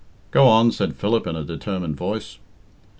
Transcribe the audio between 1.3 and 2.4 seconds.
a determined voice.